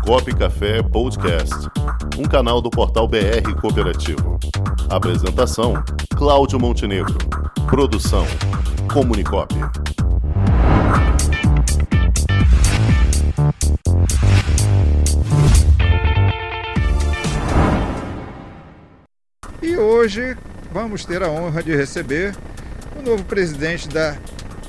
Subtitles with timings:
[0.00, 1.54] Comunicop Café Podcast,
[2.18, 4.38] um canal do portal BR Cooperativo.
[4.88, 5.74] Apresentação:
[6.16, 7.16] Cláudio Montenegro.
[7.68, 8.26] Produção:
[8.92, 9.54] Comunicop.
[19.62, 20.36] E hoje
[20.72, 22.34] vamos ter a honra de receber
[22.98, 24.16] o novo presidente da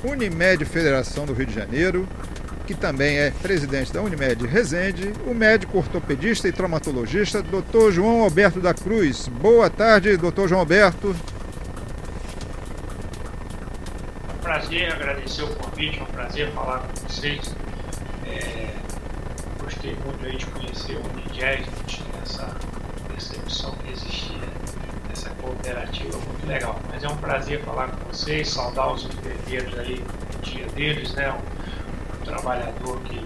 [0.04, 2.06] Unimed Federação do Rio de Janeiro,
[2.66, 7.90] que também é presidente da Unimed Resende, o médico ortopedista e traumatologista, Dr.
[7.90, 9.28] João Alberto da Cruz.
[9.28, 10.48] Boa tarde, Dr.
[10.48, 11.16] João Alberto.
[14.28, 17.54] É um prazer agradecer o convite, é um prazer falar com vocês.
[18.26, 18.68] É,
[19.60, 22.56] gostei muito aí de conhecer o Unigés, não tinha essa
[23.08, 24.42] percepção que existia
[25.12, 26.80] essa cooperativa muito legal.
[26.88, 30.02] Mas é um prazer falar com vocês, saudar os enfermeiros aí
[30.34, 31.34] no dia deles, né?
[32.24, 33.24] Trabalhador que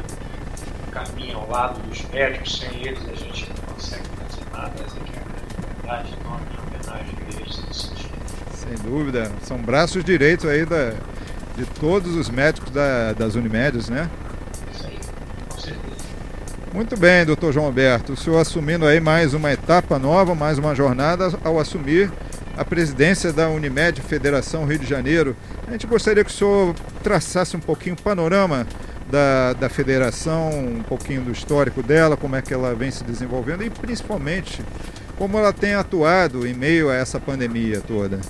[0.91, 5.01] caminha ao lado dos médicos, sem eles a gente não consegue fazer nada, essa é
[5.01, 8.15] a verdade, então a minha homenagem a eles nesse sentido.
[8.55, 10.95] Sem dúvida, são braços direitos aí da,
[11.57, 14.09] de todos os médicos da, das Unimedes, né?
[14.73, 14.99] Isso aí,
[15.49, 16.05] com certeza.
[16.73, 20.75] Muito bem, doutor João Alberto, o senhor assumindo aí mais uma etapa nova, mais uma
[20.75, 22.11] jornada ao assumir
[22.57, 25.37] a presidência da Unimed Federação Rio de Janeiro.
[25.69, 28.67] A gente gostaria que o senhor traçasse um pouquinho o panorama
[29.11, 33.63] da, da federação, um pouquinho do histórico dela, como é que ela vem se desenvolvendo
[33.63, 34.63] e principalmente
[35.17, 38.21] como ela tem atuado em meio a essa pandemia toda.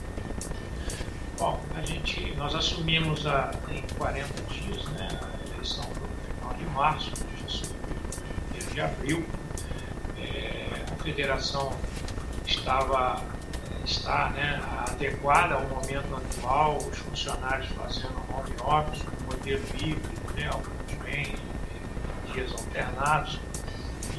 [1.39, 6.65] Bom, a gente, nós assumimos a, em 40 dias né, a eleição no final de
[6.75, 7.13] março,
[8.77, 9.25] de abril.
[10.19, 11.73] É, a federação
[12.47, 13.25] estava
[13.87, 21.05] está né, adequada ao momento atual, os funcionários fazendo home office, modelo híbrido, né, alguns
[21.05, 21.35] bem,
[22.33, 23.41] dias alternados,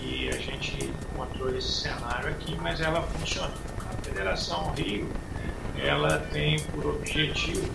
[0.02, 3.54] e a gente encontrou esse cenário aqui, mas ela funciona.
[3.80, 5.10] A Federação Rio
[5.78, 7.70] ela tem por objetivo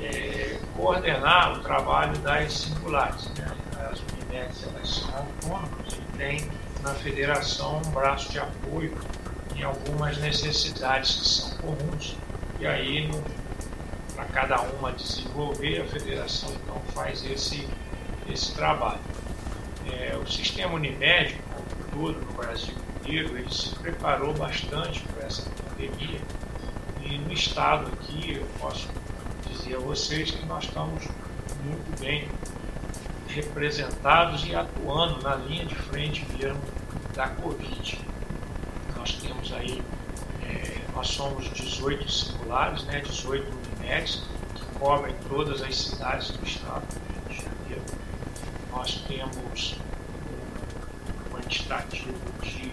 [0.00, 3.28] é, coordenar o trabalho das singulares.
[3.36, 3.46] Né?
[3.90, 6.50] As unidades elas são autônomas e tem
[6.82, 8.96] na federação um braço de apoio
[9.56, 12.16] em algumas necessidades que são comuns.
[12.60, 13.47] E aí, para
[14.32, 17.68] cada uma desenvolver, a federação então faz esse,
[18.30, 19.00] esse trabalho.
[19.90, 25.48] É, o sistema Unimed, como todo no Brasil inteiro, ele se preparou bastante para essa
[25.50, 26.20] pandemia.
[27.02, 28.88] E no estado aqui, eu posso
[29.46, 31.04] dizer a vocês que nós estamos
[31.64, 32.28] muito bem
[33.28, 36.60] representados e atuando na linha de frente mesmo
[37.14, 38.08] da Covid
[39.08, 39.82] nós temos aí,
[40.42, 43.46] é, nós somos 18 singulares, né, 18
[43.88, 44.22] Unimex,
[44.54, 47.82] que cobrem todas as cidades do estado do Rio de Janeiro.
[48.70, 49.76] Nós temos
[50.28, 52.12] um quantitativo
[52.42, 52.70] de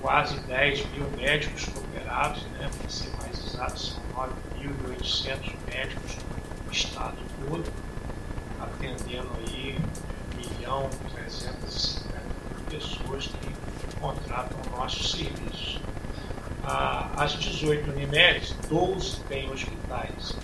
[0.00, 6.16] quase 10 mil médicos cooperados, né, para ser mais exato, são 9.800 médicos
[6.64, 7.64] no estado todo,
[8.60, 9.76] atendendo aí
[10.34, 12.20] 1 milhão 350
[12.70, 15.80] pessoas que contratam nossos serviços.
[16.66, 20.36] As 18 Unimedes, 12 têm hospitais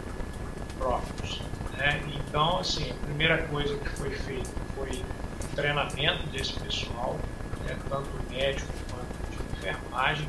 [0.78, 1.42] próprios.
[1.76, 2.00] Né?
[2.14, 7.18] Então, assim, a primeira coisa que foi feita foi o treinamento desse pessoal,
[7.66, 7.76] né?
[7.88, 10.28] tanto médico quanto de enfermagem.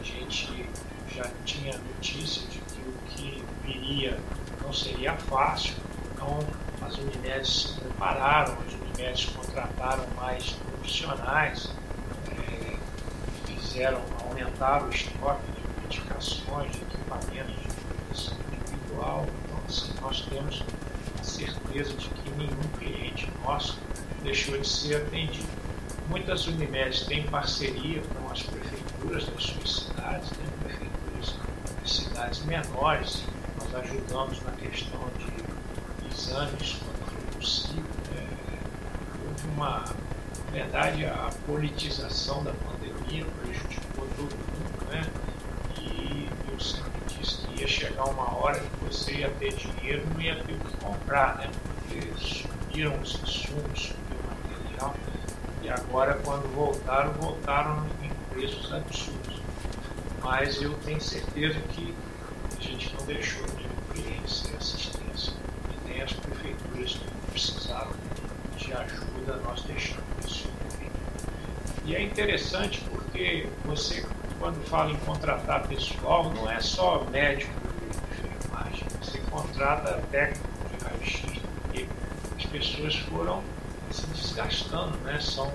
[0.00, 0.68] A gente
[1.14, 4.18] já tinha notícia de que o que viria
[4.62, 5.74] não seria fácil,
[6.12, 6.38] então
[6.82, 11.72] as Unimedes se prepararam, as Unimedes contrataram mais profissionais,
[13.70, 19.26] fizeram aumentar o estoque de medicações, de equipamentos de proteção individual.
[19.44, 20.64] Então, assim, nós temos
[21.18, 23.78] a certeza de que nenhum cliente nosso
[24.24, 25.48] deixou de ser atendido.
[26.08, 30.46] Muitas Unimedes têm parceria com as prefeituras das suas cidades, né?
[30.64, 31.36] prefeituras
[31.84, 33.22] de cidades menores.
[33.60, 37.84] Nós ajudamos na questão de exames quando foi possível.
[38.16, 38.26] É,
[39.28, 39.84] houve uma,
[40.46, 42.52] na verdade, a politização da
[43.10, 45.02] pandemia prejudicou todo mundo, né?
[45.80, 50.14] E eu sempre disse que ia chegar uma hora que você ia ter dinheiro e
[50.14, 51.50] não ia ter o que comprar, né?
[51.64, 54.94] Porque subiram os insumos, subiu o material,
[55.62, 59.40] e agora quando voltaram, voltaram em preços absurdos.
[60.22, 61.94] Mas eu tenho certeza que
[62.56, 63.44] a gente não deixou
[63.92, 65.32] cliente sem assistência.
[65.68, 67.92] E nem as prefeituras que precisaram
[68.56, 70.48] de ajuda, nós deixamos isso.
[71.90, 74.06] E é interessante porque você,
[74.38, 80.84] quando fala em contratar pessoal, não é só médico de enfermagem, você contrata técnico de
[80.84, 81.86] raio-x, porque
[82.38, 83.42] as pessoas foram
[83.90, 85.18] se desgastando, né?
[85.18, 85.52] São,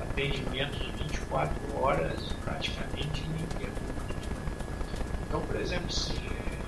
[0.00, 4.16] a atendimento de 24 horas praticamente ininterruptos.
[5.28, 6.14] Então, por exemplo, se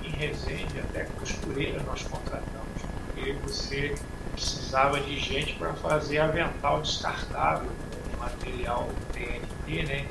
[0.03, 3.95] em Resende, até costureira nós contratamos, porque você
[4.33, 7.71] precisava de gente para fazer avental descartável,
[8.19, 10.05] material TNT, né?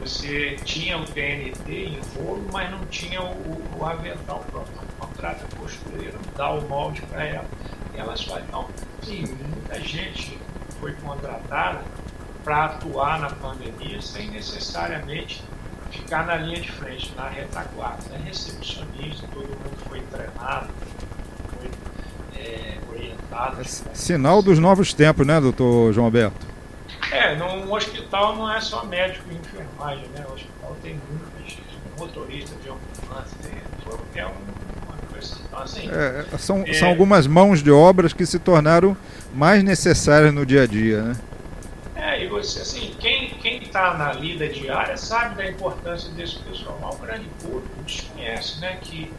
[0.00, 4.44] Você tinha o TNT em rolo, mas não tinha o, o avental.
[4.48, 4.64] Então,
[4.98, 7.46] contrata a costureira, dá o molde para ela,
[7.94, 8.44] e elas fazem.
[8.48, 8.68] Então,
[9.02, 10.38] sim, muita gente
[10.80, 11.82] foi contratada
[12.44, 15.42] para atuar na pandemia sem necessariamente
[15.90, 18.02] ficar na linha de frente, na retaguarda.
[18.10, 18.22] Né?
[18.26, 20.68] Recepcionista, todo mundo foi treinado,
[21.58, 21.70] foi
[22.40, 23.60] é, orientado.
[23.60, 26.47] É sinal dos novos tempos, né, doutor João Alberto?
[27.10, 30.24] É, num hospital não é só médico e enfermagem, né?
[30.28, 31.58] O hospital tem muitas,
[31.98, 33.58] motorista de ambulância, tem,
[34.14, 34.34] é uma
[35.10, 35.42] coisa assim.
[35.46, 38.96] Então, assim é, são, é, são algumas mãos de obras que se tornaram
[39.34, 41.16] mais necessárias no dia a dia, né?
[41.96, 46.94] É, e você, assim, quem está na lida diária sabe da importância desse pessoal, mas
[46.94, 48.78] o grande público desconhece, né?
[48.80, 49.12] Que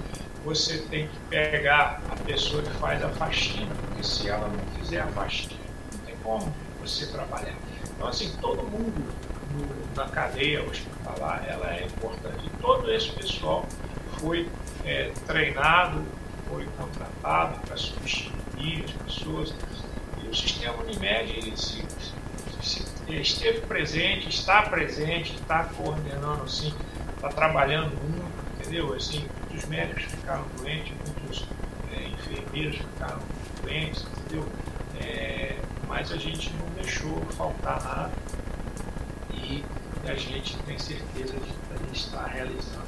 [0.46, 5.02] você tem que pegar a pessoa que faz a faxina, porque se ela não fizer
[5.02, 5.60] a faxina,
[5.92, 7.56] não tem como você trabalhar.
[7.96, 9.14] Então, assim, todo mundo
[9.52, 12.46] no, na cadeia hospitalar, ela é importante.
[12.46, 13.66] E todo esse pessoal
[14.20, 14.50] foi
[14.86, 16.04] é, treinado,
[16.48, 19.54] foi contratado para substituir as pessoas.
[20.24, 21.86] E o sistema Unimed se,
[22.62, 26.74] se, esteve presente, está presente, está coordenando, assim,
[27.16, 28.94] está trabalhando muito, entendeu?
[28.94, 31.46] Assim, muitos médicos ficaram doentes, muitos
[31.92, 33.20] é, enfermeiros ficaram
[33.62, 34.46] doentes, entendeu?
[35.90, 38.12] Mas a gente não deixou faltar nada
[39.34, 39.66] e
[40.08, 42.88] a gente tem certeza de estar realizando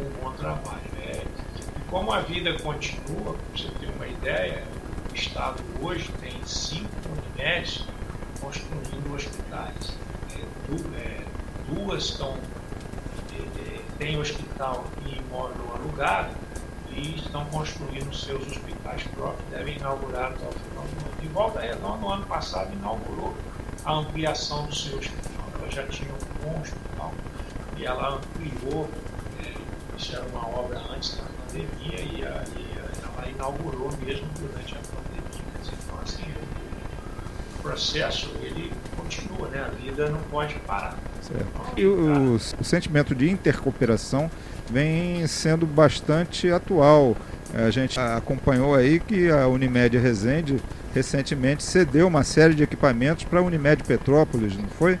[0.00, 0.80] um bom trabalho.
[0.98, 1.24] É,
[1.58, 4.64] e como a vida continua, para você ter uma ideia,
[5.12, 7.84] o Estado hoje tem cinco unidades
[8.40, 9.98] construindo hospitais.
[10.34, 11.24] É, du, é,
[11.68, 12.34] duas estão
[13.32, 16.34] é, é, tem hospital em imóvel alugado
[16.90, 21.07] e estão construindo seus hospitais próprios, devem inaugurar até o final do ano.
[21.20, 23.34] De volta Redonda, no ano passado, inaugurou
[23.84, 25.46] a ampliação do seu hospital.
[25.58, 27.12] Ela já tinha um bom hospital
[27.76, 28.88] e ela ampliou,
[29.44, 29.54] é,
[29.96, 34.74] isso era uma obra antes da pandemia e, a, e a, ela inaugurou mesmo durante
[34.74, 35.44] a pandemia.
[35.62, 36.24] Então, assim,
[37.58, 39.64] o processo ele continua, né?
[39.64, 40.96] a vida não pode parar.
[41.76, 44.30] E o, o sentimento de intercooperação
[44.70, 47.16] vem sendo bastante atual.
[47.54, 50.60] A gente acompanhou aí que a Unimed Resende
[50.98, 54.98] recentemente cedeu uma série de equipamentos para a Unimed Petrópolis, não foi?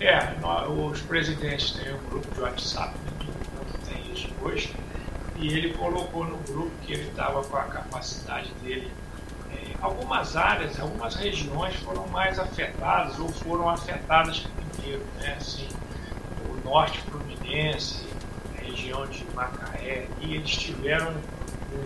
[0.00, 0.34] É,
[0.68, 4.74] os presidentes têm um grupo de WhatsApp, né, mundo tem isso hoje,
[5.36, 8.90] e ele colocou no grupo que ele estava com a capacidade dele.
[9.50, 15.36] É, algumas áreas, algumas regiões foram mais afetadas ou foram afetadas primeiro, né?
[15.38, 15.68] Assim,
[16.48, 18.04] o norte fluminense,
[18.56, 21.76] região de Macaé, e eles tiveram um,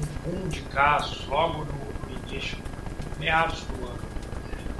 [0.00, 1.79] um boom de casos logo no,
[2.30, 2.58] início,
[3.18, 4.00] meados do ano.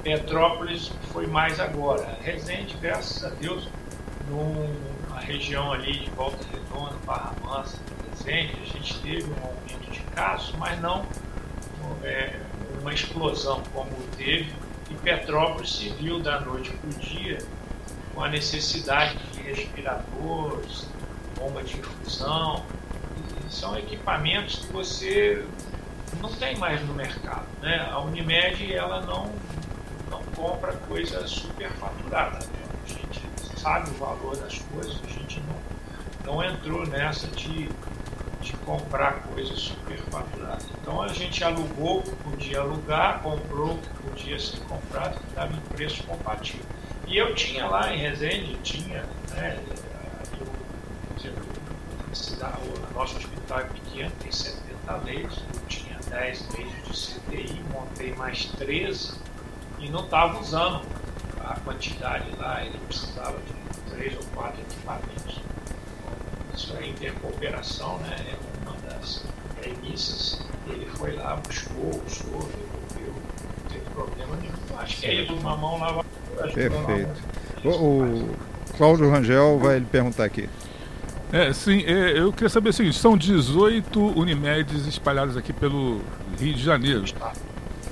[0.03, 2.17] Petrópolis foi mais agora.
[2.21, 3.67] Resende, graças a Deus,
[4.29, 7.77] numa região ali de Volta Redonda, Barra Mansa,
[8.09, 11.05] Resende, a gente teve um aumento de casos, mas não
[12.03, 12.39] é,
[12.81, 14.51] uma explosão como teve.
[14.89, 17.37] E Petrópolis se viu da noite para o dia
[18.13, 20.87] com a necessidade de respiradores,
[21.37, 22.65] bomba de infusão.
[23.49, 25.45] São equipamentos que você
[26.21, 27.45] não tem mais no mercado.
[27.61, 27.87] Né?
[27.91, 29.31] A Unimed ela não,
[30.09, 32.39] não compra coisa superfaturada.
[32.39, 32.63] Né?
[32.85, 37.69] A gente sabe o valor das coisas, a gente não, não entrou nessa de,
[38.41, 40.65] de comprar coisas superfaturadas.
[40.81, 46.65] Então a gente alugou, podia alugar, comprou, podia ser comprado, que estava em preço compatível.
[47.07, 49.59] E eu tinha lá em Resende, tinha, né,
[52.91, 58.13] o nosso hospital é pequeno, tem 70 leitos, eu tinha 10 leitos de CTI, montei
[58.15, 59.13] mais 13
[59.79, 60.81] e não estava usando
[61.39, 65.41] a quantidade lá, ele precisava de 3 ou 4 equipamentos.
[66.53, 68.15] Isso é intercooperação, né?
[68.19, 69.23] é uma das
[69.59, 70.45] premissas.
[70.67, 73.13] Ele foi lá, buscou, usou, devolveu,
[73.63, 74.53] não teve problema nenhum.
[74.77, 76.05] Acho que é ele uma mão lava
[76.53, 77.23] Perfeito.
[77.63, 78.35] O, o
[78.77, 80.49] Cláudio Rangel vai lhe perguntar aqui.
[81.31, 86.01] É, sim, é, eu queria saber o seguinte, são 18 Unimedes espalhadas aqui pelo
[86.37, 87.05] Rio de Janeiro.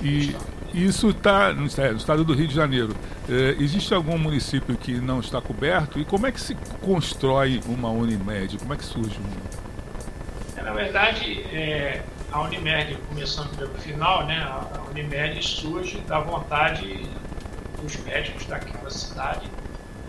[0.01, 0.35] E
[0.73, 2.93] isso está no, no, estado do Rio de Janeiro.
[3.29, 5.99] É, existe algum município que não está coberto?
[5.99, 8.57] E como é que se constrói uma Unimed?
[8.57, 9.59] Como é que surge uma?
[10.57, 17.07] É, na verdade, é, a Unimed, começando pelo final, né, a Unimed surge da vontade
[17.83, 19.49] os médicos daquela cidade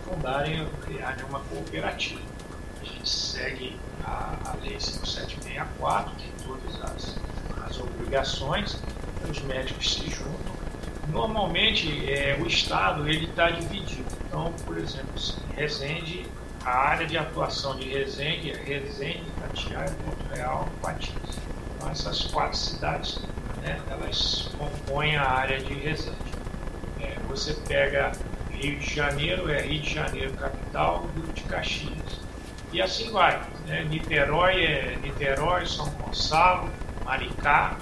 [0.03, 2.30] fundarem, criarem uma cooperativa.
[3.03, 7.15] Segue a, a Lei 5764, que todas as,
[7.65, 8.77] as obrigações,
[9.29, 10.61] os médicos se juntam.
[11.09, 14.05] Normalmente, é, o Estado está dividido.
[14.27, 15.13] Então, por exemplo,
[15.55, 16.25] Resende,
[16.63, 21.15] a área de atuação de Resende é Resende, Itatiaia, Porto Real, Patins.
[21.75, 23.19] Então, essas quatro cidades,
[23.61, 26.15] né, elas compõem a área de Resende.
[27.01, 28.11] É, você pega
[28.51, 32.20] Rio de Janeiro, é Rio de Janeiro capital, Rio de Caxias.
[32.73, 33.41] E assim vai.
[33.67, 33.83] Né?
[33.83, 36.69] Niterói é Niterói, São Gonçalo,
[37.03, 37.77] Maricá.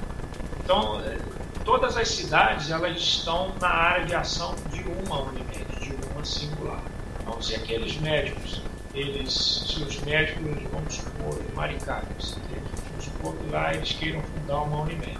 [0.63, 1.17] Então, é,
[1.63, 6.81] todas as cidades elas estão na área de ação de uma Unimed, de uma singular.
[7.22, 8.62] Então, se aqueles médicos,
[8.96, 14.81] eles, se os médicos, vamos supor, Maricá, vamos supor que lá eles queiram fundar uma
[14.81, 15.19] Unimed,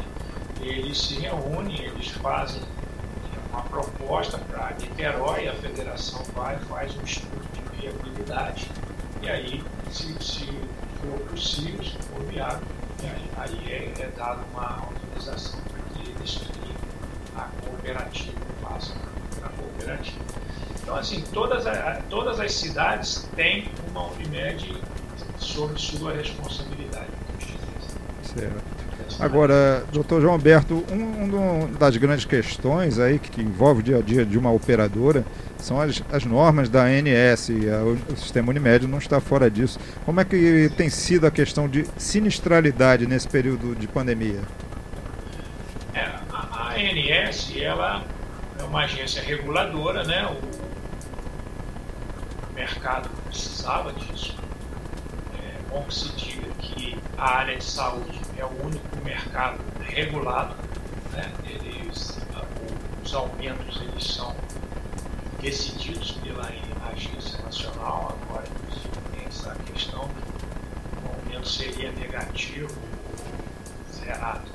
[0.62, 2.62] eles se reúnem, eles fazem
[3.52, 8.68] uma proposta para Niterói, a federação vai faz um estudo de viabilidade
[9.22, 10.46] e aí, se, se
[11.02, 12.68] for possível, se for viável,
[13.04, 16.40] aí, aí é, é dada uma autorização para que eles
[17.36, 18.94] a cooperativa faça
[19.44, 20.24] a cooperativa.
[20.82, 21.66] Então, assim, todas,
[22.10, 24.82] todas as cidades têm uma Unimed
[25.38, 27.12] sob sua responsabilidade.
[28.24, 28.79] Certo.
[29.20, 34.02] Agora, doutor João Alberto, uma um das grandes questões aí que envolve o dia a
[34.02, 35.26] dia de uma operadora
[35.58, 39.78] são as, as normas da ANS, a, o sistema Unimed não está fora disso.
[40.06, 44.40] Como é que tem sido a questão de sinistralidade nesse período de pandemia?
[45.94, 46.00] É,
[46.32, 48.06] a, a ANS, ela
[48.58, 50.26] é uma agência reguladora, né?
[52.50, 54.38] O mercado precisava disso.
[55.44, 60.56] É bom que se diga que a área de saúde é o único mercado regulado,
[61.12, 61.32] né?
[61.46, 62.18] Eles,
[63.04, 64.36] os aumentos eles são
[65.42, 66.50] decididos pela
[66.92, 68.46] Agência Nacional, agora
[69.14, 72.74] tem essa questão que o aumento seria negativo
[73.10, 74.50] ou zerado.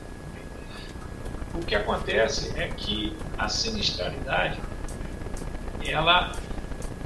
[1.54, 4.60] O que acontece é que a sinistralidade,
[5.86, 6.32] ela,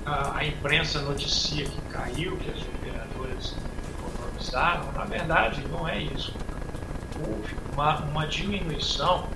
[0.06, 3.54] a, a imprensa noticia que caiu, que as operadoras
[3.90, 6.32] economizaram, na verdade não é isso.
[7.26, 9.28] Houve uma, uma diminuição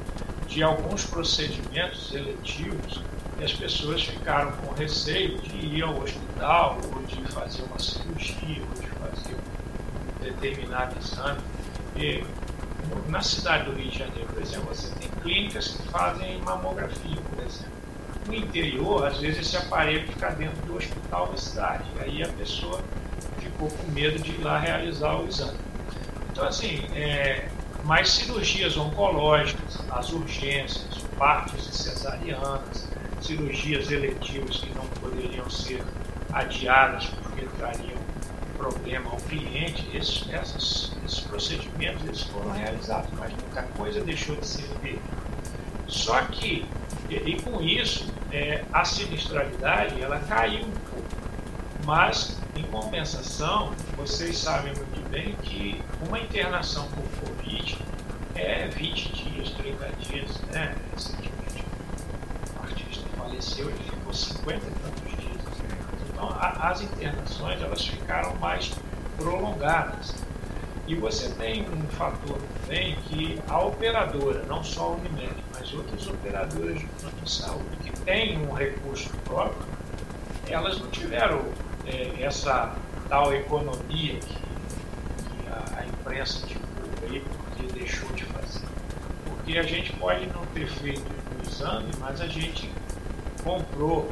[0.49, 3.01] de alguns procedimentos eletivos
[3.41, 8.63] e as pessoas ficaram com receio de ir ao hospital, ou de fazer uma cirurgia,
[8.63, 11.41] ou de fazer um determinado exame.
[11.97, 12.25] E
[13.09, 17.45] na cidade do Rio de Janeiro, por exemplo, você tem clínicas que fazem mamografia, por
[17.45, 17.73] exemplo.
[18.27, 22.81] No interior, às vezes esse aparelho fica dentro do hospital da cidade, aí a pessoa
[23.39, 25.59] ficou com medo de ir lá realizar o exame.
[26.31, 27.49] Então, assim, é,
[27.85, 32.89] mais cirurgias oncológicas, as urgências, partos e cesarianas,
[33.21, 35.83] cirurgias eletivas que não poderiam ser
[36.33, 38.03] adiadas porque trariam
[38.57, 44.47] problema ao cliente, esses, essas, esses procedimentos eles foram realizados, mas muita coisa deixou de
[44.47, 45.03] ser feita.
[45.89, 46.65] Só que,
[47.11, 51.09] e, com isso, é, a sinistralidade ela caiu um pouco.
[51.85, 57.05] Mas, em compensação, vocês sabem muito bem que uma internação por
[58.35, 60.75] é 20 dias, 30 dias, né?
[63.33, 65.43] faleceu, ele ficou 50 e tantos dias.
[66.11, 68.73] Então, a, as internações elas ficaram mais
[69.17, 70.15] prolongadas.
[70.87, 76.07] E você tem um fator também que a operadora, não só a Unimed, mas outras
[76.09, 79.65] operadoras de plano de saúde que têm um recurso próprio,
[80.49, 81.41] elas não tiveram
[81.87, 82.75] é, essa
[83.09, 86.59] tal economia que, que a, a, imprensa porque
[87.83, 88.67] deixou de fazer.
[89.25, 92.71] Porque a gente pode não ter feito o exame, mas a gente
[93.43, 94.11] comprou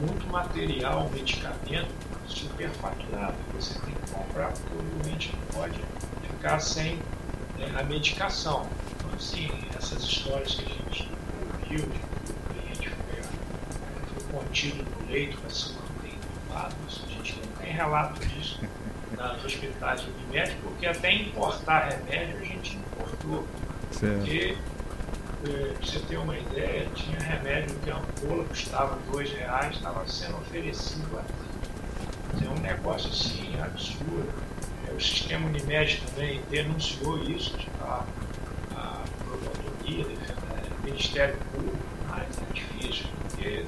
[0.00, 1.90] muito material, medicamento
[2.26, 3.34] superfaturado.
[3.54, 5.80] Você tem que comprar porque o doente não pode
[6.28, 6.98] ficar sem
[7.58, 8.66] é, a medicação.
[8.96, 11.08] Então, assim, essas histórias que a gente
[11.52, 13.22] ouviu, de que o cliente foi,
[14.14, 18.60] foi contido no leito para se manter entubado, a gente não tem relato disso
[19.12, 22.78] nos hospitais de médico, porque até importar remédio a gente
[23.22, 23.46] importou.
[23.92, 24.18] Certo.
[24.18, 24.56] Porque
[25.42, 30.36] para você ter uma ideia, tinha remédio que a ampola custava dois reais, estava sendo
[30.36, 34.28] oferecido a É um negócio assim absurdo.
[34.88, 38.04] É, o sistema Unimed também denunciou isso, a,
[38.74, 41.76] a Procuradoria, o Ministério Público,
[42.08, 43.64] mas é difícil, porque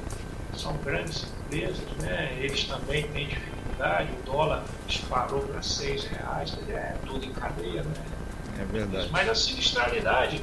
[0.56, 2.38] são grandes empresas, né?
[2.40, 8.13] eles também têm dificuldade, o dólar disparou para seis reais, é tudo em cadeia, né?
[8.60, 9.08] É verdade.
[9.10, 10.42] Mas a sinistralidade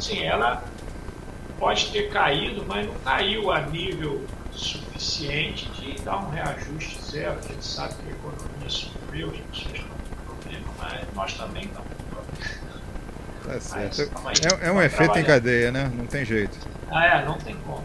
[0.00, 0.64] Sim, ela,
[1.58, 7.38] pode ter caído, mas não caiu a nível suficiente de dar um reajuste zero.
[7.38, 9.88] A gente sabe que a economia sofreu, as pessoas estão
[10.26, 12.50] com problema, mas nós também estamos com problema.
[13.44, 14.02] Tá certo.
[14.62, 15.92] É, é um efeito em cadeia, né?
[15.94, 16.58] Não tem jeito.
[16.90, 17.84] Ah, é, não tem como.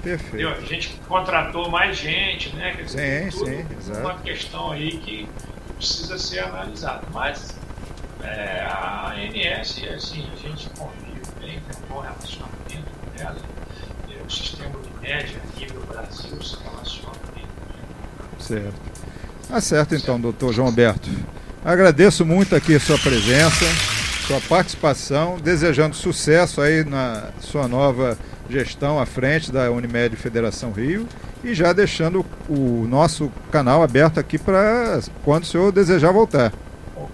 [0.00, 0.48] Perfeito.
[0.48, 2.72] A gente contratou mais gente, né?
[2.76, 4.00] Quer dizer, sim, sim, exato.
[4.00, 5.28] uma questão aí que
[5.76, 7.02] precisa ser analisada.
[7.12, 7.57] Mas
[8.28, 13.36] é, a ANS, assim, a gente convive bem, tem um bom relacionamento com ela.
[14.26, 17.44] O sistema de média nível Brasil se relaciona bem.
[18.38, 18.80] Certo.
[19.48, 21.08] Tá certo então, doutor João Alberto.
[21.64, 23.64] Agradeço muito aqui a sua presença,
[24.26, 28.18] sua participação, desejando sucesso aí na sua nova
[28.48, 31.06] gestão à frente da Unimed Federação Rio
[31.42, 36.52] e já deixando o nosso canal aberto aqui para quando o senhor desejar voltar.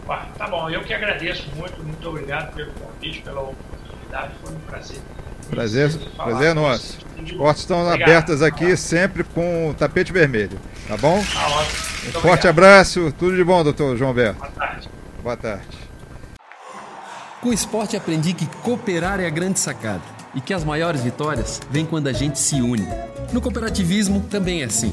[0.07, 0.69] Tá bom.
[0.69, 5.01] Eu que agradeço muito, muito obrigado pelo convite, pela oportunidade, foi um prazer.
[5.51, 6.99] Prazer, prazer é nosso.
[7.23, 8.09] As portas estão obrigado.
[8.09, 10.59] abertas aqui, sempre com tapete vermelho.
[10.89, 11.23] Tá bom?
[11.33, 11.85] Tá ótimo.
[12.07, 14.39] Um forte abraço, tudo de bom, doutor João Alberto.
[14.39, 14.89] Boa tarde.
[15.23, 15.79] Boa tarde.
[17.41, 20.03] Com o esporte aprendi que cooperar é a grande sacada
[20.35, 22.87] e que as maiores vitórias vêm quando a gente se une.
[23.33, 24.93] No cooperativismo também é assim.